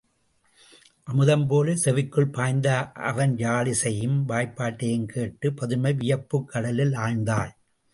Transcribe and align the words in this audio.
அமுதம் 1.07 1.47
போலச் 1.47 1.89
செவிக்குள் 1.89 2.31
பாய்ந்த 2.31 2.67
அவன் 3.03 3.35
யாழிசையையும் 3.35 4.19
வாய்ப்பாட்டையும் 4.27 5.05
கேட்டுப் 5.05 5.57
பதுமை 5.57 5.93
வியப்புக் 5.93 6.47
கடலுள் 6.47 6.93
ஆழ்ந்தாள். 7.05 7.51